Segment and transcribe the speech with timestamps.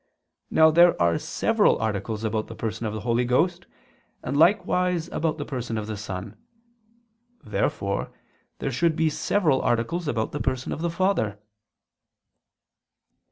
[0.49, 3.67] Now there are several articles about the Person of the Holy Ghost,
[4.23, 6.35] and likewise about the Person of the Son.
[7.43, 8.11] Therefore
[8.57, 11.37] there should be several articles about the Person of the Father.